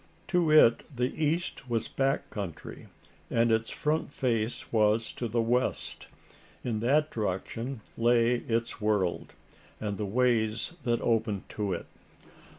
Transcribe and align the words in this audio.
To 0.29 0.49
it 0.49 0.81
the 0.95 1.13
east 1.23 1.69
was 1.69 1.85
a 1.85 1.91
back 1.91 2.31
country; 2.31 2.87
and 3.29 3.51
its 3.51 3.69
front 3.69 4.11
face 4.11 4.73
was 4.73 5.13
to 5.13 5.27
the 5.27 5.43
west. 5.43 6.07
In 6.63 6.79
that 6.79 7.11
direction 7.11 7.81
lay 7.95 8.37
its 8.37 8.81
world, 8.81 9.33
and 9.79 9.99
the 9.99 10.07
ways 10.07 10.73
that 10.85 11.01
opened 11.01 11.47
to 11.49 11.73
it. 11.73 11.85